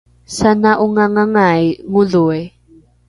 [0.35, 2.41] sana’ongangangai ngodhoi